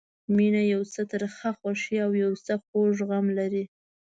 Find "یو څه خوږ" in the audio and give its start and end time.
2.23-2.95